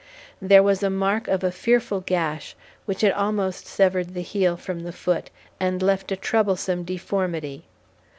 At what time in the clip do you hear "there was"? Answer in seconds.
0.41-0.81